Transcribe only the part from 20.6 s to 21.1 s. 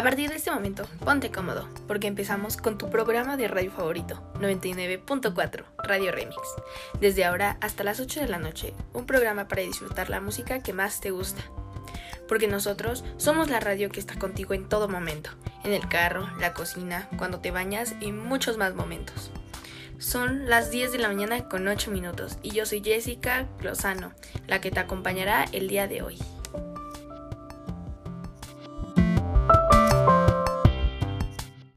10 de la